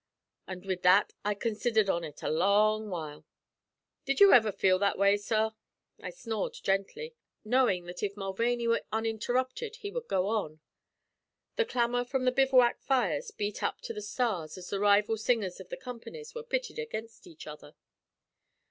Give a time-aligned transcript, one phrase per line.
[0.47, 3.23] An' wid that I considhered on ut a long while.
[4.03, 5.53] Did you iver feel that way, sorr?"
[6.01, 7.13] I snored gently,
[7.45, 10.59] knowing that if Mulvaney were uninterrupted he would go on.
[11.55, 15.59] The clamor from the bivouac fires beat up to the stars as the rival singers
[15.59, 17.75] of the companies were pitted against each other.